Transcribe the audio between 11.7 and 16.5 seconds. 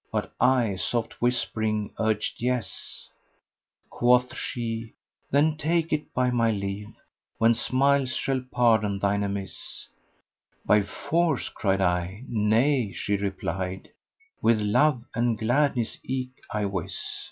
I? Nay, she replied * With love and gladness eke